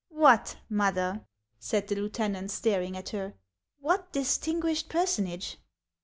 [0.23, 1.27] "What, mother!"
[1.59, 3.35] said the lieutenant, staring at her,—
[3.81, 5.59] "what distinguished personage